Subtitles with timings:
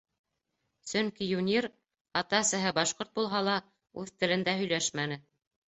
[0.91, 1.67] Сөнки Юнир,
[2.23, 3.61] ата-әсәһе башҡорт булһа ла,
[4.05, 5.23] үҙ телендә һөйләшмәне.